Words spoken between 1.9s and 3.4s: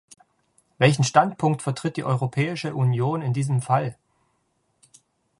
die Europäische Union in